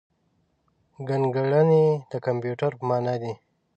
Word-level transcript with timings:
ګڼکړنی 1.07 1.85
د 2.11 2.13
کمپیوټر 2.25 2.71
په 2.79 2.83
مانا 2.89 3.15
دی. 3.21 3.33